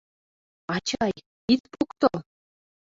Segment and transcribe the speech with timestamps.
[0.75, 1.15] Ачай,
[1.55, 2.11] ит покто!